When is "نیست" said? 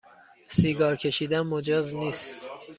1.95-2.47